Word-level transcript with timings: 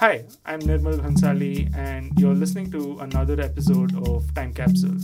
Hi, 0.00 0.24
I'm 0.46 0.60
Nirmal 0.60 0.98
Bhansali, 0.98 1.76
and 1.76 2.18
you're 2.18 2.34
listening 2.34 2.70
to 2.70 3.00
another 3.00 3.38
episode 3.38 3.94
of 4.08 4.32
Time 4.32 4.54
Capsule. 4.54 4.96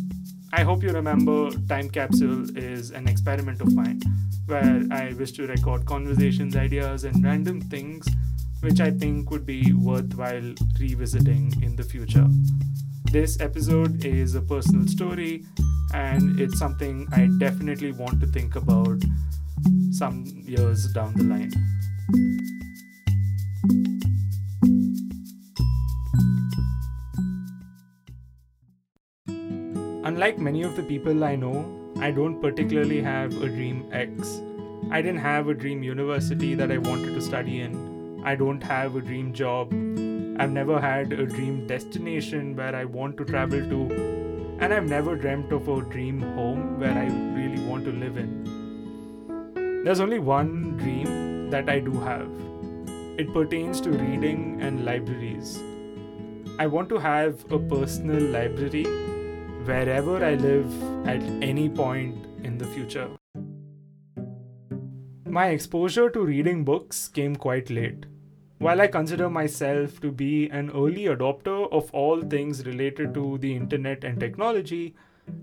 I 0.54 0.62
hope 0.62 0.82
you 0.82 0.88
remember 0.88 1.50
Time 1.68 1.90
Capsule 1.90 2.56
is 2.56 2.92
an 2.92 3.06
experiment 3.06 3.60
of 3.60 3.74
mine 3.74 4.00
where 4.46 4.84
I 4.90 5.12
wish 5.12 5.32
to 5.32 5.46
record 5.46 5.84
conversations, 5.84 6.56
ideas, 6.56 7.04
and 7.04 7.22
random 7.22 7.60
things 7.60 8.08
which 8.60 8.80
I 8.80 8.90
think 8.90 9.30
would 9.30 9.44
be 9.44 9.74
worthwhile 9.74 10.54
revisiting 10.80 11.52
in 11.62 11.76
the 11.76 11.84
future. 11.84 12.26
This 13.12 13.38
episode 13.38 14.02
is 14.02 14.34
a 14.34 14.40
personal 14.40 14.88
story, 14.88 15.44
and 15.92 16.40
it's 16.40 16.58
something 16.58 17.06
I 17.12 17.28
definitely 17.38 17.92
want 17.92 18.18
to 18.22 18.26
think 18.28 18.56
about 18.56 19.02
some 19.90 20.24
years 20.46 20.90
down 20.94 21.12
the 21.16 21.24
line. 21.24 21.52
Unlike 30.16 30.38
many 30.38 30.62
of 30.62 30.76
the 30.76 30.82
people 30.82 31.24
I 31.24 31.36
know, 31.36 31.70
I 32.00 32.10
don't 32.10 32.40
particularly 32.40 33.02
have 33.02 33.34
a 33.42 33.50
dream 33.50 33.86
X. 33.92 34.40
I 34.90 35.02
didn't 35.02 35.20
have 35.20 35.48
a 35.48 35.52
dream 35.52 35.82
university 35.82 36.54
that 36.54 36.72
I 36.72 36.78
wanted 36.78 37.12
to 37.16 37.20
study 37.20 37.60
in. 37.60 38.22
I 38.24 38.34
don't 38.34 38.62
have 38.62 38.96
a 38.96 39.02
dream 39.02 39.34
job. 39.34 39.74
I've 40.40 40.52
never 40.52 40.80
had 40.80 41.12
a 41.12 41.26
dream 41.26 41.66
destination 41.66 42.56
where 42.56 42.74
I 42.74 42.86
want 42.86 43.18
to 43.18 43.26
travel 43.26 43.60
to. 43.60 44.56
And 44.58 44.72
I've 44.72 44.88
never 44.88 45.16
dreamt 45.16 45.52
of 45.52 45.68
a 45.68 45.82
dream 45.82 46.22
home 46.22 46.80
where 46.80 46.96
I 46.96 47.08
really 47.38 47.62
want 47.66 47.84
to 47.84 47.92
live 47.92 48.16
in. 48.16 49.82
There's 49.84 50.00
only 50.00 50.18
one 50.18 50.78
dream 50.78 51.50
that 51.50 51.68
I 51.68 51.78
do 51.78 51.92
have. 52.00 52.30
It 53.18 53.34
pertains 53.34 53.82
to 53.82 53.90
reading 53.90 54.62
and 54.62 54.86
libraries. 54.86 55.62
I 56.58 56.68
want 56.68 56.88
to 56.88 56.96
have 56.96 57.44
a 57.52 57.58
personal 57.58 58.22
library 58.22 58.86
wherever 59.66 60.24
I 60.24 60.34
live 60.34 60.72
at 61.08 61.22
any 61.42 61.68
point 61.68 62.24
in 62.44 62.56
the 62.56 62.66
future. 62.66 63.08
My 65.24 65.48
exposure 65.48 66.08
to 66.10 66.20
reading 66.20 66.64
books 66.64 67.08
came 67.08 67.34
quite 67.34 67.68
late. 67.68 68.06
While 68.58 68.80
I 68.80 68.86
consider 68.86 69.28
myself 69.28 70.00
to 70.00 70.12
be 70.12 70.48
an 70.48 70.70
early 70.70 71.04
adopter 71.04 71.70
of 71.72 71.90
all 71.92 72.22
things 72.22 72.64
related 72.64 73.12
to 73.14 73.38
the 73.38 73.54
internet 73.54 74.04
and 74.04 74.18
technology, 74.20 74.94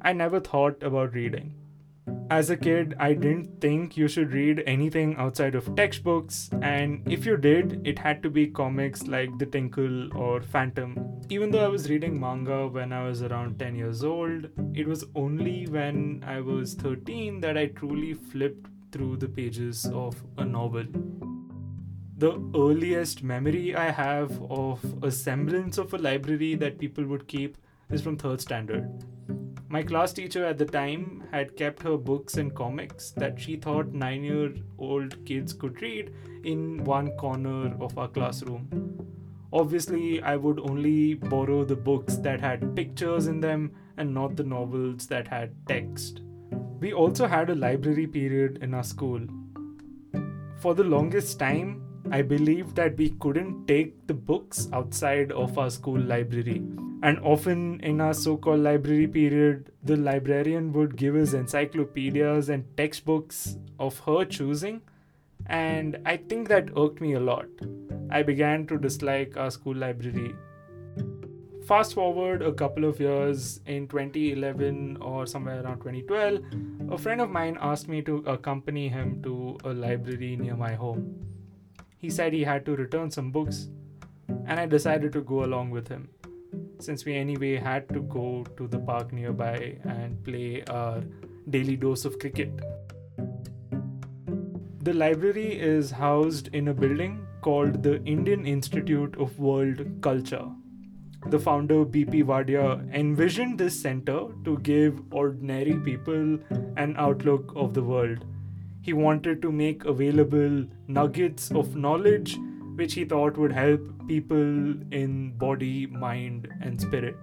I 0.02 0.14
never 0.14 0.40
thought 0.40 0.82
about 0.82 1.14
reading. 1.14 1.54
As 2.30 2.50
a 2.50 2.58
kid, 2.58 2.96
I 3.00 3.14
didn't 3.14 3.62
think 3.62 3.96
you 3.98 4.08
should 4.08 4.32
read 4.34 4.64
anything 4.66 5.16
outside 5.18 5.56
of 5.56 5.76
textbooks, 5.76 6.50
and 6.62 7.04
if 7.06 7.26
you 7.26 7.38
did, 7.38 7.86
it 7.86 8.00
had 8.00 8.24
to 8.24 8.30
be 8.30 8.48
comics 8.48 9.08
like 9.08 9.38
The 9.38 9.46
Tinkle 9.46 10.16
or 10.18 10.42
Phantom. 10.42 11.22
Even 11.30 11.52
though 11.52 11.64
I 11.64 11.68
was 11.68 11.90
reading 11.90 12.20
manga 12.20 12.68
when 12.68 12.92
I 12.92 13.04
was 13.04 13.22
around 13.22 13.60
10 13.60 13.76
years 13.76 14.04
old, 14.04 14.50
it 14.74 14.88
was 14.88 15.06
only 15.16 15.68
when 15.68 16.24
I 16.26 16.40
was 16.42 16.74
13 16.74 17.42
that 17.42 17.58
I 17.58 17.68
truly 17.68 18.14
flipped 18.14 18.68
through 18.92 19.18
the 19.18 19.30
pages 19.30 19.86
of 19.94 20.24
a 20.38 20.46
novel. 20.46 20.86
The 22.18 22.32
earliest 22.56 23.22
memory 23.22 23.76
I 23.76 23.92
have 23.92 24.42
of 24.50 25.04
a 25.04 25.12
semblance 25.12 25.78
of 25.78 25.94
a 25.94 25.98
library 25.98 26.56
that 26.56 26.80
people 26.80 27.06
would 27.06 27.28
keep 27.28 27.58
is 27.90 28.02
from 28.02 28.18
third 28.18 28.40
standard. 28.40 28.90
My 29.74 29.82
class 29.82 30.14
teacher 30.14 30.46
at 30.46 30.60
the 30.60 30.66
time 30.66 31.24
had 31.32 31.56
kept 31.58 31.82
her 31.82 31.98
books 31.98 32.38
and 32.38 32.54
comics 32.54 33.10
that 33.18 33.40
she 33.40 33.56
thought 33.56 33.88
nine 33.92 34.24
year 34.24 34.54
old 34.78 35.26
kids 35.26 35.52
could 35.52 35.82
read 35.82 36.14
in 36.44 36.84
one 36.84 37.10
corner 37.14 37.76
of 37.82 37.98
our 37.98 38.08
classroom. 38.08 38.68
Obviously, 39.52 40.22
I 40.22 40.36
would 40.36 40.60
only 40.60 41.16
borrow 41.16 41.66
the 41.66 41.76
books 41.76 42.18
that 42.18 42.40
had 42.40 42.76
pictures 42.76 43.26
in 43.26 43.40
them 43.40 43.72
and 43.98 44.14
not 44.14 44.36
the 44.36 44.44
novels 44.44 45.08
that 45.08 45.28
had 45.28 45.56
text. 45.68 46.22
We 46.80 46.94
also 46.94 47.26
had 47.26 47.50
a 47.50 47.56
library 47.56 48.06
period 48.06 48.60
in 48.62 48.76
our 48.76 48.84
school. 48.84 49.22
For 50.60 50.76
the 50.76 50.84
longest 50.84 51.40
time, 51.40 51.83
I 52.14 52.22
believed 52.22 52.76
that 52.76 52.98
we 53.04 53.10
couldn't 53.26 53.68
take 53.68 53.94
the 54.08 54.14
books 54.32 54.68
outside 54.72 55.32
of 55.32 55.58
our 55.58 55.70
school 55.70 56.00
library 56.00 56.62
and 57.04 57.20
often 57.20 57.82
in 57.82 58.00
our 58.00 58.14
so 58.14 58.38
called 58.38 58.62
library 58.62 59.08
period, 59.08 59.74
the 59.84 59.98
librarian 59.98 60.72
would 60.72 60.96
give 60.96 61.18
us 61.18 61.34
encyclopedias 61.34 62.48
and 62.48 62.66
textbooks 62.78 63.58
of 63.78 64.00
her 64.00 64.24
choosing. 64.24 64.82
And 65.48 65.98
I 66.06 66.16
think 66.16 66.48
that 66.48 66.70
irked 66.78 67.02
me 67.02 67.16
a 67.16 67.20
lot. 67.20 67.48
I 68.10 68.24
began 68.24 68.66
to 68.68 68.78
dislike 68.78 69.36
our 69.36 69.52
school 69.52 69.76
library. 69.76 70.34
Fast 71.68 71.94
forward 71.94 72.42
a 72.42 72.54
couple 72.54 72.86
of 72.86 73.02
years 73.02 73.60
in 73.66 73.90
2011 73.90 74.96
or 75.02 75.26
somewhere 75.26 75.62
around 75.62 75.80
2012, 75.80 76.40
a 76.90 76.98
friend 76.98 77.20
of 77.20 77.30
mine 77.30 77.58
asked 77.60 77.90
me 77.90 78.02
to 78.04 78.24
accompany 78.28 78.88
him 78.88 79.22
to 79.24 79.58
a 79.66 79.74
library 79.74 80.38
near 80.38 80.56
my 80.56 80.74
home. 80.74 81.33
He 82.04 82.10
said 82.10 82.34
he 82.34 82.44
had 82.44 82.66
to 82.66 82.76
return 82.76 83.12
some 83.12 83.32
books, 83.32 83.70
and 84.46 84.60
I 84.60 84.66
decided 84.66 85.14
to 85.14 85.22
go 85.22 85.46
along 85.46 85.70
with 85.70 85.88
him 85.88 86.10
since 86.80 87.06
we 87.06 87.16
anyway 87.16 87.56
had 87.56 87.88
to 87.90 88.02
go 88.16 88.46
to 88.58 88.68
the 88.68 88.80
park 88.80 89.14
nearby 89.14 89.78
and 89.86 90.22
play 90.26 90.64
our 90.70 91.02
daily 91.50 91.78
dose 91.78 92.04
of 92.04 92.20
cricket. 92.20 92.60
The 94.82 94.94
library 94.94 95.58
is 95.58 95.92
housed 95.92 96.50
in 96.54 96.68
a 96.68 96.74
building 96.74 97.26
called 97.40 97.82
the 97.84 98.04
Indian 98.04 98.46
Institute 98.46 99.16
of 99.18 99.40
World 99.40 99.86
Culture. 100.02 100.46
The 101.28 101.40
founder 101.40 101.86
BP 101.86 102.26
Wadia 102.26 102.94
envisioned 102.94 103.58
this 103.58 103.82
center 103.82 104.20
to 104.44 104.58
give 104.58 105.02
ordinary 105.12 105.80
people 105.80 106.38
an 106.76 106.96
outlook 106.98 107.54
of 107.56 107.74
the 107.74 107.82
world. 107.82 108.26
He 108.84 108.92
wanted 108.92 109.42
to 109.42 109.52
make 109.52 109.86
available 109.86 110.66
nuggets 110.88 111.50
of 111.52 111.78
knowledge 111.78 112.38
which 112.76 112.96
he 112.96 113.06
thought 113.06 113.38
would 113.38 113.54
help 113.54 113.80
people 114.10 114.76
in 114.92 115.38
body, 115.38 115.88
mind, 115.88 116.50
and 116.62 116.82
spirit. 116.82 117.16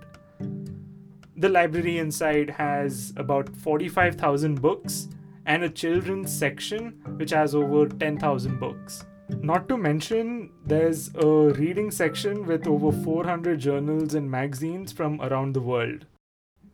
The 1.37 1.51
library 1.51 1.99
inside 1.99 2.49
has 2.49 3.13
about 3.17 3.55
45,000 3.57 4.63
books 4.63 5.09
and 5.45 5.63
a 5.63 5.69
children's 5.69 6.33
section 6.33 6.99
which 7.17 7.31
has 7.33 7.55
over 7.55 7.87
10,000 7.87 8.59
books. 8.59 9.05
Not 9.43 9.69
to 9.69 9.77
mention, 9.77 10.51
there's 10.65 11.15
a 11.15 11.27
reading 11.27 11.91
section 11.91 12.47
with 12.47 12.67
over 12.67 12.91
400 12.91 13.61
journals 13.61 14.15
and 14.15 14.31
magazines 14.31 14.93
from 14.93 15.21
around 15.21 15.55
the 15.55 15.61
world. 15.61 16.07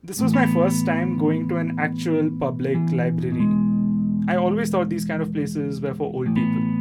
This 0.04 0.20
was 0.20 0.32
my 0.32 0.46
first 0.54 0.86
time 0.86 1.18
going 1.18 1.48
to 1.48 1.56
an 1.56 1.76
actual 1.80 2.30
public 2.38 2.78
library. 2.92 3.65
I 4.28 4.36
always 4.36 4.70
thought 4.70 4.88
these 4.88 5.04
kind 5.04 5.22
of 5.22 5.32
places 5.32 5.80
were 5.80 5.94
for 5.94 6.12
old 6.12 6.34
people 6.34 6.76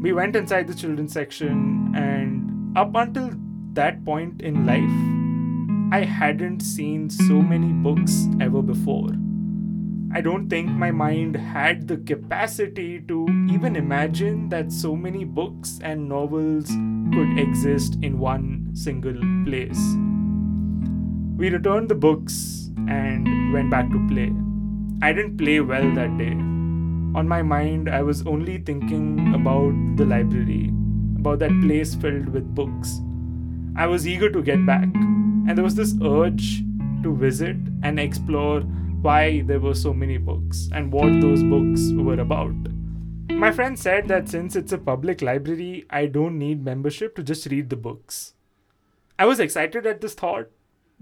we 0.00 0.14
went 0.14 0.34
inside 0.34 0.66
the 0.66 0.74
children's 0.74 1.12
section, 1.12 1.92
and 1.94 2.76
up 2.76 2.94
until 2.94 3.32
that 3.74 4.02
point 4.04 4.40
in 4.40 4.64
life, 4.64 5.92
I 5.92 6.04
hadn't 6.04 6.60
seen 6.60 7.10
so 7.10 7.42
many 7.42 7.68
books 7.68 8.26
ever 8.40 8.62
before. 8.62 9.10
I 10.12 10.22
don't 10.22 10.48
think 10.48 10.70
my 10.70 10.90
mind 10.90 11.36
had 11.36 11.86
the 11.86 11.98
capacity 11.98 13.00
to 13.08 13.26
even 13.50 13.76
imagine 13.76 14.48
that 14.48 14.72
so 14.72 14.96
many 14.96 15.24
books 15.24 15.78
and 15.82 16.08
novels 16.08 16.66
could 17.12 17.38
exist 17.38 17.98
in 18.02 18.18
one 18.18 18.70
single 18.72 19.20
place. 19.44 19.80
We 21.36 21.50
returned 21.50 21.90
the 21.90 21.94
books 21.94 22.70
and 22.88 23.52
went 23.52 23.70
back 23.70 23.90
to 23.90 24.08
play. 24.08 24.32
I 25.02 25.12
didn't 25.12 25.38
play 25.38 25.60
well 25.60 25.94
that 25.94 26.16
day 26.18 26.34
on 27.14 27.26
my 27.26 27.42
mind, 27.42 27.88
I 27.88 28.02
was 28.02 28.24
only 28.26 28.58
thinking 28.58 29.34
about 29.34 29.74
the 29.96 30.04
library, 30.04 30.68
about 31.18 31.40
that 31.40 31.60
place 31.60 31.94
filled 31.94 32.28
with 32.28 32.54
books. 32.54 33.00
I 33.76 33.86
was 33.86 34.06
eager 34.06 34.30
to 34.30 34.42
get 34.42 34.64
back, 34.64 34.84
and 34.84 35.56
there 35.56 35.64
was 35.64 35.74
this 35.74 35.94
urge 36.02 36.62
to 37.02 37.16
visit 37.16 37.56
and 37.82 37.98
explore 37.98 38.60
why 38.60 39.40
there 39.40 39.58
were 39.58 39.74
so 39.74 39.92
many 39.92 40.18
books 40.18 40.68
and 40.72 40.92
what 40.92 41.20
those 41.20 41.42
books 41.42 41.90
were 41.94 42.20
about. 42.20 42.54
My 43.28 43.50
friend 43.50 43.78
said 43.78 44.06
that 44.08 44.28
since 44.28 44.54
it's 44.54 44.72
a 44.72 44.78
public 44.78 45.20
library, 45.20 45.86
I 45.90 46.06
don't 46.06 46.38
need 46.38 46.64
membership 46.64 47.16
to 47.16 47.22
just 47.22 47.46
read 47.46 47.70
the 47.70 47.76
books. 47.76 48.34
I 49.18 49.24
was 49.24 49.40
excited 49.40 49.84
at 49.86 50.00
this 50.00 50.14
thought 50.14 50.50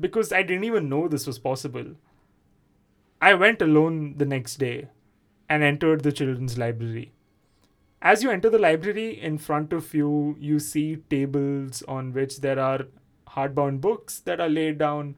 because 0.01 0.33
I 0.33 0.43
didn't 0.43 0.65
even 0.65 0.89
know 0.89 1.07
this 1.07 1.27
was 1.27 1.39
possible. 1.39 1.97
I 3.21 3.35
went 3.35 3.61
alone 3.61 4.15
the 4.17 4.25
next 4.25 4.57
day 4.57 4.89
and 5.49 5.65
entered 5.65 6.03
the 6.03 6.13
children's 6.13 6.57
library. 6.57 7.13
As 8.01 8.23
you 8.23 8.31
enter 8.31 8.49
the 8.49 8.61
library, 8.61 9.21
in 9.21 9.39
front 9.39 9.73
of 9.73 9.93
you, 9.93 10.37
you 10.39 10.61
see 10.61 10.99
tables 11.11 11.83
on 11.89 12.13
which 12.13 12.41
there 12.41 12.61
are 12.61 12.87
hardbound 13.31 13.81
books 13.81 14.21
that 14.21 14.41
are 14.41 14.49
laid 14.49 14.79
down. 14.79 15.17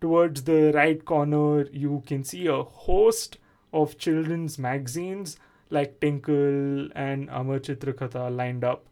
Towards 0.00 0.42
the 0.42 0.72
right 0.74 1.04
corner, 1.04 1.68
you 1.70 2.02
can 2.04 2.24
see 2.24 2.48
a 2.48 2.64
host 2.64 3.38
of 3.72 3.96
children's 3.96 4.58
magazines 4.58 5.36
like 5.68 6.00
Tinkle 6.00 6.90
and 6.96 7.28
Amar 7.30 7.60
Chitrakatha 7.60 8.34
lined 8.34 8.64
up. 8.64 8.88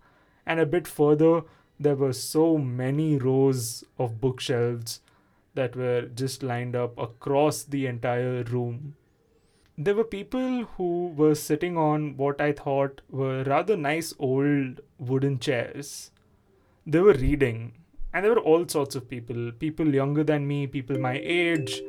And 0.46 0.60
a 0.60 0.66
bit 0.66 0.86
further, 0.86 1.42
there 1.80 1.96
were 1.96 2.12
so 2.12 2.56
many 2.56 3.16
rows 3.16 3.82
of 3.98 4.20
bookshelves 4.20 5.00
that 5.58 5.76
were 5.76 6.02
just 6.22 6.42
lined 6.42 6.76
up 6.76 6.98
across 6.98 7.62
the 7.64 7.86
entire 7.86 8.42
room. 8.44 8.94
There 9.76 9.94
were 9.94 10.04
people 10.12 10.64
who 10.76 10.92
were 11.16 11.34
sitting 11.34 11.76
on 11.76 12.16
what 12.16 12.40
I 12.40 12.52
thought 12.60 13.00
were 13.08 13.44
rather 13.44 13.76
nice 13.76 14.14
old 14.18 14.80
wooden 14.98 15.38
chairs. 15.38 16.10
They 16.86 17.00
were 17.00 17.14
reading, 17.14 17.60
and 18.12 18.24
there 18.24 18.34
were 18.34 18.46
all 18.52 18.66
sorts 18.66 18.96
of 19.00 19.08
people 19.08 19.52
people 19.66 19.94
younger 20.00 20.24
than 20.24 20.48
me, 20.48 20.58
people 20.66 20.98
my 20.98 21.20
age, 21.22 21.80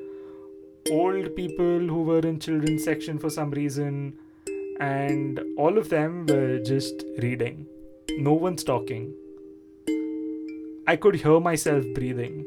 old 0.91 1.35
people 1.35 1.87
who 1.93 2.03
were 2.11 2.19
in 2.33 2.39
children's 2.39 2.83
section 2.83 3.17
for 3.17 3.31
some 3.39 3.51
reason, 3.61 3.95
and 4.79 5.41
all 5.57 5.77
of 5.77 5.89
them 5.89 6.25
were 6.27 6.59
just 6.59 7.03
reading. 7.23 7.65
No 8.29 8.33
one's 8.33 8.63
talking. 8.63 9.09
I 10.87 10.95
could 10.95 11.15
hear 11.23 11.39
myself 11.39 11.85
breathing, 11.95 12.45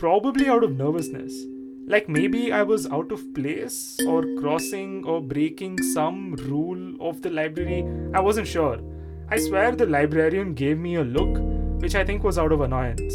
probably 0.00 0.48
out 0.48 0.64
of 0.64 0.74
nervousness. 0.74 1.44
Like 1.86 2.08
maybe 2.08 2.50
I 2.52 2.62
was 2.62 2.86
out 2.86 3.12
of 3.12 3.34
place 3.34 3.98
or 4.06 4.24
crossing 4.40 5.04
or 5.04 5.20
breaking 5.20 5.82
some 5.82 6.36
rule 6.36 6.96
of 7.06 7.20
the 7.20 7.28
library. 7.28 7.84
I 8.14 8.20
wasn't 8.20 8.46
sure. 8.46 8.80
I 9.28 9.36
swear 9.36 9.72
the 9.72 9.84
librarian 9.84 10.54
gave 10.54 10.78
me 10.78 10.94
a 10.94 11.04
look, 11.04 11.36
which 11.82 11.94
I 11.94 12.02
think 12.02 12.24
was 12.24 12.38
out 12.38 12.50
of 12.50 12.62
annoyance. 12.62 13.14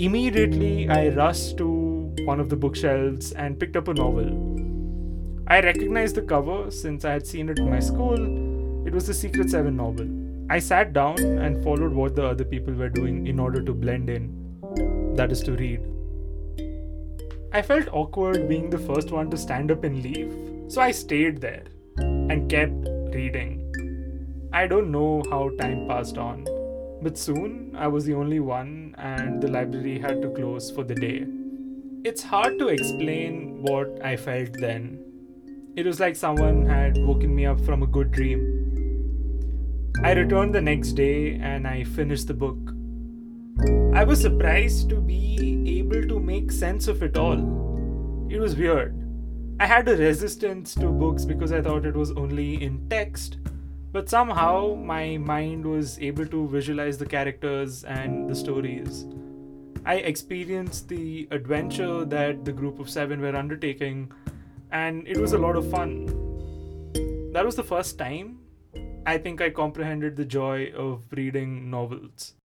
Immediately, 0.00 0.88
I 0.90 1.08
rushed 1.08 1.56
to 1.56 2.14
one 2.24 2.38
of 2.38 2.50
the 2.50 2.56
bookshelves 2.56 3.32
and 3.32 3.58
picked 3.58 3.76
up 3.76 3.88
a 3.88 3.94
novel. 3.94 4.30
I 5.48 5.60
recognized 5.60 6.14
the 6.14 6.22
cover 6.22 6.70
since 6.70 7.04
I 7.04 7.14
had 7.14 7.26
seen 7.26 7.48
it 7.48 7.58
in 7.58 7.68
my 7.68 7.80
school. 7.80 8.86
It 8.86 8.94
was 8.94 9.08
the 9.08 9.14
Secret 9.14 9.50
Seven 9.50 9.76
novel. 9.76 10.06
I 10.48 10.60
sat 10.60 10.92
down 10.92 11.18
and 11.18 11.64
followed 11.64 11.92
what 11.92 12.14
the 12.14 12.26
other 12.26 12.44
people 12.44 12.74
were 12.74 12.88
doing 12.88 13.26
in 13.26 13.40
order 13.40 13.60
to 13.60 13.72
blend 13.72 14.08
in. 14.08 14.37
That 15.16 15.32
is 15.32 15.42
to 15.42 15.52
read. 15.52 15.80
I 17.52 17.62
felt 17.62 17.88
awkward 17.92 18.48
being 18.48 18.70
the 18.70 18.78
first 18.78 19.10
one 19.10 19.30
to 19.30 19.36
stand 19.36 19.70
up 19.70 19.84
and 19.84 20.02
leave, 20.02 20.34
so 20.68 20.80
I 20.80 20.90
stayed 20.90 21.40
there 21.40 21.64
and 21.96 22.50
kept 22.50 22.86
reading. 23.14 23.64
I 24.52 24.66
don't 24.66 24.90
know 24.90 25.22
how 25.30 25.50
time 25.58 25.86
passed 25.88 26.18
on, 26.18 26.44
but 27.02 27.16
soon 27.18 27.74
I 27.76 27.88
was 27.88 28.04
the 28.04 28.14
only 28.14 28.40
one 28.40 28.94
and 28.98 29.42
the 29.42 29.48
library 29.48 29.98
had 29.98 30.22
to 30.22 30.30
close 30.30 30.70
for 30.70 30.84
the 30.84 30.94
day. 30.94 31.26
It's 32.04 32.22
hard 32.22 32.58
to 32.58 32.68
explain 32.68 33.62
what 33.62 34.04
I 34.04 34.16
felt 34.16 34.52
then. 34.60 35.02
It 35.76 35.86
was 35.86 36.00
like 36.00 36.16
someone 36.16 36.66
had 36.66 36.98
woken 36.98 37.34
me 37.34 37.46
up 37.46 37.60
from 37.60 37.82
a 37.82 37.86
good 37.86 38.10
dream. 38.10 38.40
I 40.02 40.12
returned 40.12 40.54
the 40.54 40.60
next 40.60 40.92
day 40.92 41.34
and 41.34 41.66
I 41.66 41.84
finished 41.84 42.28
the 42.28 42.34
book. 42.34 42.58
I 43.98 44.04
was 44.04 44.20
surprised 44.20 44.90
to 44.90 45.00
be 45.00 45.80
able 45.80 46.06
to 46.06 46.20
make 46.20 46.52
sense 46.52 46.86
of 46.86 47.02
it 47.02 47.16
all. 47.16 47.40
It 48.30 48.38
was 48.38 48.54
weird. 48.54 48.94
I 49.58 49.66
had 49.66 49.88
a 49.88 49.96
resistance 49.96 50.72
to 50.76 50.86
books 50.86 51.24
because 51.24 51.50
I 51.50 51.60
thought 51.60 51.84
it 51.84 51.96
was 51.96 52.12
only 52.12 52.62
in 52.62 52.88
text, 52.88 53.38
but 53.90 54.08
somehow 54.08 54.76
my 54.76 55.16
mind 55.16 55.66
was 55.66 55.98
able 55.98 56.26
to 56.26 56.46
visualize 56.46 56.96
the 56.96 57.06
characters 57.06 57.82
and 57.82 58.30
the 58.30 58.36
stories. 58.36 59.04
I 59.84 59.96
experienced 59.96 60.86
the 60.86 61.26
adventure 61.32 62.04
that 62.04 62.44
the 62.44 62.52
group 62.52 62.78
of 62.78 62.88
seven 62.88 63.20
were 63.20 63.34
undertaking, 63.34 64.12
and 64.70 65.08
it 65.08 65.16
was 65.16 65.32
a 65.32 65.38
lot 65.38 65.56
of 65.56 65.68
fun. 65.68 66.06
That 67.32 67.44
was 67.44 67.56
the 67.56 67.64
first 67.64 67.98
time 67.98 68.38
I 69.04 69.18
think 69.18 69.40
I 69.40 69.50
comprehended 69.50 70.14
the 70.14 70.24
joy 70.24 70.70
of 70.76 71.02
reading 71.10 71.68
novels. 71.68 72.37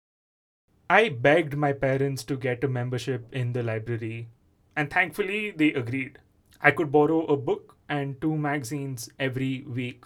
I 0.91 1.07
begged 1.07 1.55
my 1.55 1.71
parents 1.71 2.25
to 2.25 2.35
get 2.35 2.65
a 2.65 2.67
membership 2.67 3.25
in 3.31 3.53
the 3.53 3.63
library, 3.63 4.27
and 4.75 4.91
thankfully 4.91 5.51
they 5.51 5.69
agreed. 5.73 6.19
I 6.61 6.71
could 6.71 6.91
borrow 6.91 7.19
a 7.27 7.38
book 7.38 7.77
and 7.88 8.19
two 8.19 8.35
magazines 8.38 9.07
every 9.17 9.63
week. 9.65 10.03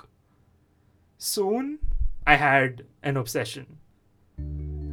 Soon, 1.17 1.79
I 2.27 2.35
had 2.35 2.85
an 3.01 3.17
obsession. 3.17 3.79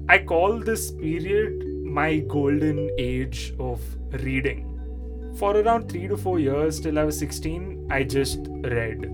I 0.09 0.21
call 0.21 0.61
this 0.61 0.93
period 0.93 1.63
my 1.85 2.21
golden 2.21 2.89
age 2.99 3.53
of 3.59 3.83
reading. 4.25 4.65
For 5.37 5.55
around 5.55 5.91
three 5.91 6.09
to 6.09 6.17
four 6.17 6.39
years, 6.39 6.81
till 6.81 6.99
I 6.99 7.05
was 7.05 7.19
16, 7.19 7.89
I 7.91 8.05
just 8.05 8.41
read. 8.79 9.05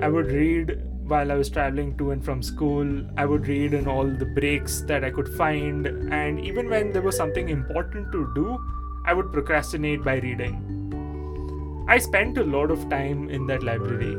I 0.00 0.06
would 0.06 0.30
read 0.30 0.84
while 1.06 1.30
I 1.30 1.36
was 1.36 1.48
traveling 1.48 1.96
to 1.98 2.10
and 2.10 2.24
from 2.24 2.42
school. 2.42 3.04
I 3.16 3.26
would 3.26 3.46
read 3.46 3.74
in 3.74 3.86
all 3.86 4.06
the 4.06 4.26
breaks 4.26 4.80
that 4.82 5.04
I 5.04 5.10
could 5.10 5.28
find, 5.28 5.86
and 5.86 6.40
even 6.40 6.68
when 6.68 6.92
there 6.92 7.02
was 7.02 7.16
something 7.16 7.48
important 7.48 8.10
to 8.12 8.32
do, 8.34 8.58
I 9.04 9.14
would 9.14 9.32
procrastinate 9.32 10.02
by 10.02 10.16
reading. 10.16 11.84
I 11.88 11.98
spent 11.98 12.38
a 12.38 12.44
lot 12.44 12.72
of 12.72 12.88
time 12.88 13.30
in 13.30 13.46
that 13.46 13.62
library. 13.62 14.16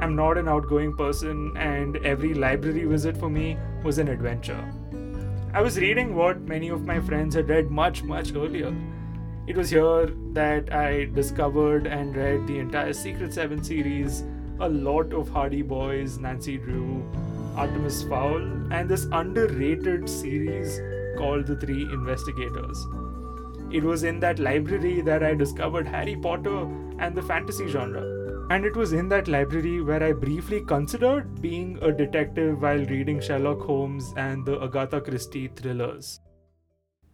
I'm 0.00 0.16
not 0.16 0.38
an 0.38 0.48
outgoing 0.48 0.96
person, 0.96 1.54
and 1.56 1.98
every 1.98 2.32
library 2.32 2.86
visit 2.86 3.18
for 3.18 3.28
me 3.28 3.58
was 3.84 3.98
an 3.98 4.08
adventure. 4.08 4.64
I 5.52 5.60
was 5.60 5.78
reading 5.78 6.14
what 6.14 6.40
many 6.40 6.68
of 6.68 6.86
my 6.86 7.00
friends 7.00 7.34
had 7.34 7.50
read 7.50 7.70
much, 7.70 8.02
much 8.02 8.34
earlier. 8.34 8.74
It 9.46 9.56
was 9.56 9.68
here 9.68 10.10
that 10.32 10.72
I 10.72 11.06
discovered 11.06 11.86
and 11.86 12.16
read 12.16 12.46
the 12.46 12.58
entire 12.58 12.92
Secret 12.92 13.34
Seven 13.34 13.62
series, 13.62 14.24
a 14.60 14.68
lot 14.68 15.14
of 15.14 15.30
Hardy 15.30 15.62
Boys, 15.62 16.18
Nancy 16.18 16.58
Drew, 16.58 17.02
Artemis 17.56 18.02
Fowl, 18.02 18.42
and 18.70 18.88
this 18.88 19.06
underrated 19.10 20.08
series 20.08 20.78
called 21.18 21.46
The 21.46 21.56
Three 21.56 21.82
Investigators. 21.82 22.86
It 23.72 23.82
was 23.82 24.02
in 24.02 24.20
that 24.20 24.38
library 24.38 25.00
that 25.00 25.22
I 25.22 25.34
discovered 25.34 25.86
Harry 25.88 26.16
Potter 26.16 26.64
and 26.98 27.14
the 27.14 27.22
fantasy 27.22 27.68
genre. 27.68 28.02
And 28.50 28.64
it 28.66 28.76
was 28.76 28.92
in 28.92 29.08
that 29.08 29.28
library 29.28 29.80
where 29.80 30.02
I 30.02 30.12
briefly 30.12 30.60
considered 30.66 31.40
being 31.40 31.78
a 31.80 31.90
detective 31.90 32.60
while 32.60 32.84
reading 32.84 33.20
Sherlock 33.20 33.62
Holmes 33.62 34.12
and 34.16 34.44
the 34.44 34.60
Agatha 34.60 35.00
Christie 35.00 35.48
thrillers. 35.54 36.20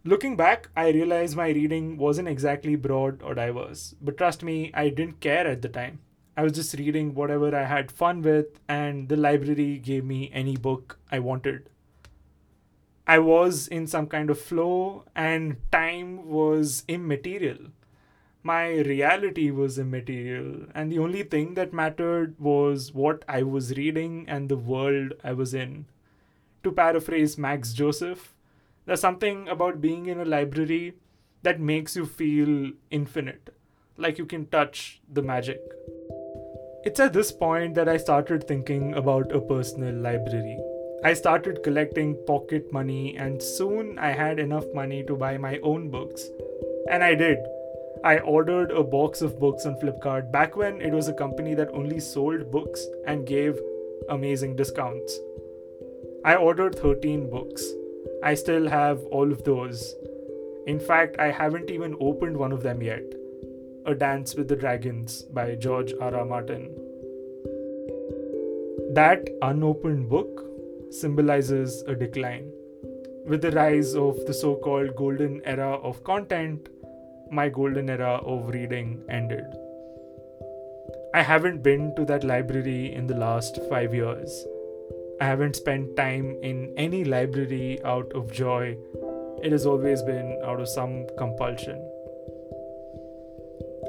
Looking 0.03 0.35
back, 0.35 0.69
I 0.75 0.89
realize 0.89 1.35
my 1.35 1.49
reading 1.49 1.97
wasn't 1.97 2.27
exactly 2.27 2.75
broad 2.75 3.21
or 3.21 3.35
diverse, 3.35 3.95
but 4.01 4.17
trust 4.17 4.43
me, 4.43 4.71
I 4.73 4.89
didn't 4.89 5.21
care 5.21 5.47
at 5.47 5.61
the 5.61 5.69
time. 5.69 5.99
I 6.37 6.43
was 6.43 6.53
just 6.53 6.75
reading 6.75 7.15
whatever 7.15 7.55
I 7.55 7.63
had 7.63 7.91
fun 7.91 8.21
with, 8.21 8.59
and 8.69 9.09
the 9.09 9.17
library 9.17 9.79
gave 9.79 10.05
me 10.05 10.29
any 10.31 10.55
book 10.55 10.99
I 11.11 11.17
wanted. 11.17 11.67
I 13.07 13.17
was 13.17 13.67
in 13.67 13.87
some 13.87 14.05
kind 14.05 14.29
of 14.29 14.39
flow, 14.39 15.05
and 15.15 15.57
time 15.71 16.29
was 16.29 16.83
immaterial. 16.87 17.57
My 18.43 18.67
reality 18.75 19.49
was 19.49 19.79
immaterial, 19.79 20.67
and 20.75 20.91
the 20.91 20.99
only 20.99 21.23
thing 21.23 21.55
that 21.55 21.73
mattered 21.73 22.39
was 22.39 22.93
what 22.93 23.25
I 23.27 23.41
was 23.41 23.75
reading 23.75 24.25
and 24.27 24.47
the 24.47 24.57
world 24.57 25.13
I 25.23 25.33
was 25.33 25.55
in. 25.55 25.87
To 26.63 26.71
paraphrase 26.71 27.39
Max 27.39 27.73
Joseph, 27.73 28.35
there's 28.85 29.01
something 29.01 29.47
about 29.49 29.81
being 29.81 30.05
in 30.05 30.19
a 30.19 30.25
library 30.25 30.93
that 31.41 31.59
makes 31.59 31.95
you 31.95 32.05
feel 32.05 32.73
infinite, 32.91 33.55
like 33.97 34.19
you 34.19 34.25
can 34.27 34.45
touch 34.45 35.01
the 35.11 35.23
magic. 35.23 35.61
It's 36.87 37.01
at 37.01 37.11
this 37.11 37.33
point 37.33 37.75
that 37.75 37.89
I 37.89 37.97
started 37.97 38.47
thinking 38.47 38.93
about 38.93 39.33
a 39.35 39.41
personal 39.41 39.93
library. 39.93 40.57
I 41.03 41.15
started 41.15 41.61
collecting 41.61 42.15
pocket 42.25 42.71
money, 42.71 43.17
and 43.17 43.43
soon 43.43 43.99
I 43.99 44.11
had 44.11 44.39
enough 44.39 44.63
money 44.73 45.03
to 45.03 45.17
buy 45.17 45.37
my 45.37 45.59
own 45.63 45.89
books. 45.89 46.29
And 46.89 47.03
I 47.03 47.13
did. 47.13 47.39
I 48.05 48.19
ordered 48.19 48.71
a 48.71 48.85
box 48.85 49.21
of 49.21 49.37
books 49.37 49.65
on 49.65 49.75
Flipkart 49.81 50.31
back 50.31 50.55
when 50.55 50.79
it 50.79 50.93
was 50.93 51.09
a 51.09 51.19
company 51.25 51.55
that 51.55 51.73
only 51.73 51.99
sold 51.99 52.49
books 52.51 52.87
and 53.05 53.27
gave 53.27 53.59
amazing 54.07 54.55
discounts. 54.55 55.19
I 56.23 56.35
ordered 56.35 56.79
13 56.79 57.29
books. 57.29 57.69
I 58.23 58.33
still 58.33 58.69
have 58.69 59.03
all 59.11 59.29
of 59.29 59.43
those. 59.43 59.93
In 60.67 60.79
fact, 60.79 61.19
I 61.19 61.31
haven't 61.31 61.69
even 61.69 61.97
opened 61.99 62.37
one 62.37 62.53
of 62.53 62.63
them 62.63 62.81
yet 62.81 63.16
A 63.87 63.95
Dance 63.95 64.35
with 64.35 64.49
the 64.49 64.55
Dragons 64.57 65.21
by 65.21 65.55
George 65.55 65.93
R. 66.01 66.13
R. 66.13 66.25
Martin. 66.25 66.75
That 68.93 69.29
unopened 69.41 70.09
book 70.09 70.43
symbolizes 70.89 71.83
a 71.87 71.95
decline. 71.95 72.51
With 73.25 73.41
the 73.41 73.51
rise 73.51 73.95
of 73.95 74.25
the 74.25 74.33
so 74.33 74.57
called 74.57 74.97
golden 74.97 75.41
era 75.45 75.75
of 75.75 76.03
content, 76.03 76.67
my 77.31 77.47
golden 77.47 77.89
era 77.89 78.15
of 78.25 78.49
reading 78.49 79.01
ended. 79.09 79.45
I 81.13 81.21
haven't 81.21 81.63
been 81.63 81.95
to 81.95 82.03
that 82.05 82.25
library 82.25 82.93
in 82.93 83.07
the 83.07 83.15
last 83.15 83.57
five 83.69 83.93
years. 83.93 84.45
I 85.21 85.27
haven't 85.27 85.55
spent 85.55 85.95
time 85.95 86.35
in 86.43 86.73
any 86.75 87.05
library 87.05 87.81
out 87.85 88.11
of 88.13 88.33
joy. 88.33 88.75
It 89.41 89.53
has 89.53 89.65
always 89.65 90.01
been 90.01 90.41
out 90.43 90.59
of 90.59 90.67
some 90.67 91.07
compulsion. 91.17 91.81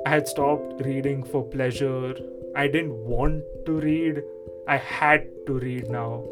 I 0.06 0.10
had 0.10 0.28
stopped 0.28 0.84
reading 0.84 1.22
for 1.22 1.44
pleasure. 1.44 2.14
I 2.56 2.66
didn't 2.66 2.96
want 2.96 3.44
to 3.66 3.72
read. 3.72 4.22
I 4.66 4.76
had 4.76 5.28
to 5.46 5.58
read 5.58 5.88
now. 5.90 6.24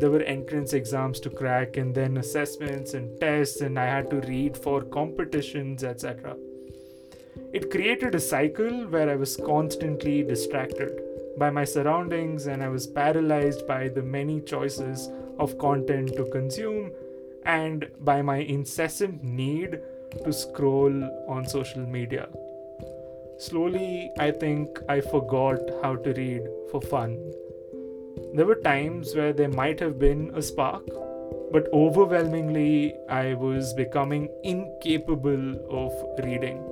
there 0.00 0.10
were 0.10 0.22
entrance 0.22 0.72
exams 0.72 1.20
to 1.20 1.30
crack 1.30 1.76
and 1.76 1.94
then 1.94 2.16
assessments 2.16 2.94
and 2.94 3.20
tests 3.20 3.60
and 3.60 3.78
i 3.78 3.84
had 3.84 4.08
to 4.12 4.20
read 4.28 4.56
for 4.56 4.76
competitions 4.94 5.84
etc 5.84 6.34
it 7.58 7.70
created 7.74 8.14
a 8.14 8.20
cycle 8.20 8.86
where 8.94 9.10
i 9.10 9.16
was 9.24 9.36
constantly 9.36 10.22
distracted 10.22 11.02
by 11.42 11.50
my 11.50 11.64
surroundings 11.74 12.46
and 12.46 12.62
i 12.62 12.70
was 12.76 12.86
paralyzed 12.86 13.66
by 13.66 13.82
the 13.88 14.06
many 14.16 14.40
choices 14.40 15.08
of 15.38 15.58
content 15.58 16.16
to 16.16 16.24
consume 16.38 16.90
and 17.44 17.88
by 18.00 18.22
my 18.22 18.38
incessant 18.38 19.22
need 19.22 19.78
to 20.24 20.32
scroll 20.32 20.96
on 21.28 21.46
social 21.46 21.86
media 21.98 22.26
slowly 23.46 24.10
i 24.18 24.30
think 24.30 24.82
i 24.88 25.00
forgot 25.00 25.72
how 25.82 25.94
to 25.96 26.12
read 26.24 26.42
for 26.70 26.80
fun 26.80 27.16
there 28.34 28.46
were 28.46 28.54
times 28.54 29.14
where 29.14 29.34
there 29.34 29.48
might 29.50 29.78
have 29.80 29.98
been 29.98 30.30
a 30.34 30.40
spark, 30.40 30.86
but 31.52 31.68
overwhelmingly, 31.70 32.94
I 33.10 33.34
was 33.34 33.74
becoming 33.74 34.30
incapable 34.42 35.56
of 35.70 35.92
reading. 36.24 36.62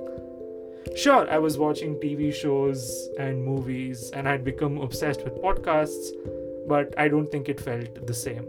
Sure, 0.95 1.29
I 1.29 1.37
was 1.37 1.59
watching 1.59 1.99
TV 1.99 2.33
shows 2.33 3.09
and 3.19 3.43
movies, 3.43 4.09
and 4.11 4.27
I'd 4.27 4.43
become 4.43 4.79
obsessed 4.79 5.23
with 5.23 5.35
podcasts, 5.35 6.09
but 6.67 6.95
I 6.97 7.07
don't 7.07 7.31
think 7.31 7.47
it 7.47 7.59
felt 7.59 8.07
the 8.07 8.13
same. 8.13 8.47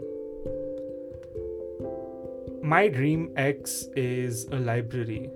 My 2.63 2.87
Dream 2.87 3.31
X 3.35 3.89
is 3.95 4.45
a 4.45 4.57
library. 4.57 5.29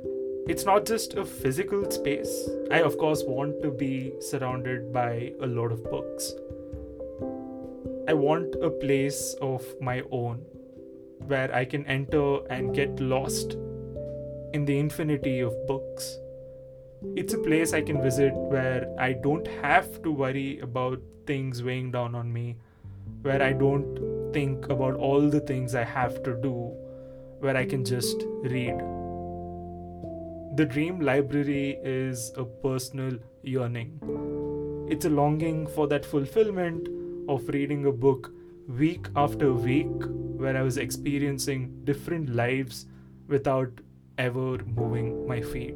It's 0.50 0.64
not 0.64 0.86
just 0.86 1.16
a 1.16 1.26
physical 1.26 1.92
space. 1.92 2.50
I, 2.72 2.82
of 2.82 2.98
course, 2.98 3.24
want 3.26 3.62
to 3.64 3.70
be 3.70 4.14
surrounded 4.22 4.94
by 4.94 5.34
a 5.42 5.46
lot 5.46 5.74
of 5.74 5.84
books. 5.84 6.34
I 8.08 8.14
want 8.14 8.56
a 8.56 8.70
place 8.70 9.36
of 9.42 9.66
my 9.82 10.04
own 10.10 10.46
where 11.26 11.54
I 11.54 11.66
can 11.66 11.86
enter 11.88 12.46
and 12.50 12.74
get 12.74 13.02
lost 13.02 13.58
in 14.54 14.64
the 14.64 14.80
infinity 14.80 15.42
of 15.42 15.54
books. 15.68 16.18
It's 17.18 17.34
a 17.34 17.40
place 17.40 17.74
I 17.74 17.82
can 17.82 18.02
visit 18.02 18.34
where 18.34 18.88
I 18.98 19.12
don't 19.12 19.46
have 19.62 20.02
to 20.04 20.12
worry 20.12 20.60
about 20.62 21.02
things 21.26 21.62
weighing 21.62 21.92
down 21.92 22.16
on 22.16 22.32
me, 22.32 22.56
where 23.22 23.42
I 23.42 23.52
don't 23.52 24.32
think 24.32 24.70
about 24.70 24.96
all 24.96 25.30
the 25.30 25.42
things 25.42 25.76
I 25.76 25.84
have 25.84 26.24
to 26.24 26.40
do, 26.42 26.74
where 27.40 27.58
I 27.58 27.66
can 27.66 27.84
just 27.84 28.24
read. 28.44 28.97
The 30.58 30.66
dream 30.66 31.02
library 31.02 31.78
is 31.84 32.32
a 32.36 32.44
personal 32.44 33.20
yearning. 33.44 33.92
It's 34.90 35.06
a 35.06 35.10
longing 35.10 35.68
for 35.68 35.88
that 35.90 36.04
fulfillment 36.04 36.88
of 37.30 37.48
reading 37.50 37.86
a 37.86 37.92
book 37.92 38.34
week 38.68 39.06
after 39.16 39.54
week 39.54 40.02
where 40.42 40.58
I 40.58 40.64
was 40.64 40.78
experiencing 40.78 41.82
different 41.84 42.30
lives 42.30 42.88
without 43.28 43.70
ever 44.18 44.58
moving 44.66 45.28
my 45.28 45.42
feet. 45.42 45.76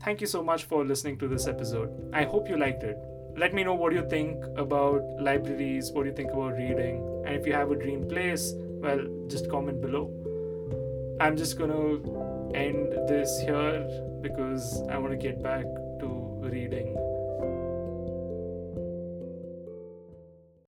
Thank 0.00 0.20
you 0.20 0.26
so 0.26 0.42
much 0.42 0.64
for 0.64 0.84
listening 0.84 1.16
to 1.18 1.28
this 1.28 1.46
episode. 1.46 2.10
I 2.12 2.24
hope 2.24 2.48
you 2.48 2.56
liked 2.56 2.82
it. 2.82 2.98
Let 3.36 3.52
me 3.52 3.64
know 3.64 3.74
what 3.74 3.92
you 3.92 4.08
think 4.08 4.44
about 4.56 5.02
libraries, 5.20 5.90
what 5.90 6.06
you 6.06 6.12
think 6.12 6.30
about 6.30 6.52
reading, 6.52 7.02
and 7.26 7.34
if 7.34 7.46
you 7.46 7.52
have 7.52 7.72
a 7.72 7.76
dream 7.76 8.08
place, 8.08 8.54
well, 8.56 9.00
just 9.26 9.50
comment 9.50 9.80
below. 9.80 10.10
I'm 11.20 11.36
just 11.36 11.58
gonna 11.58 11.98
end 12.54 12.92
this 13.08 13.40
here 13.40 13.86
because 14.20 14.82
I 14.88 14.98
want 14.98 15.12
to 15.12 15.16
get 15.16 15.42
back 15.42 15.64
to 16.00 16.06
reading 16.42 16.96